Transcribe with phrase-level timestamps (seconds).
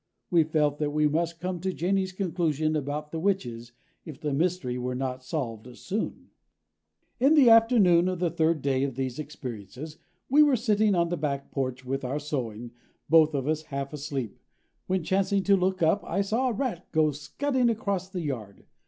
[0.31, 3.73] We felt that we must come to Janey's conclusion about the witches,
[4.03, 6.31] if the mystery were not solved soon.
[7.19, 11.17] In the afternoon of the third day of these experiences we were sitting on the
[11.17, 12.71] back porch with our sewing,
[13.09, 14.39] both of us half asleep,
[14.87, 18.65] when chancing to look up I saw a rat go scudding across the yard.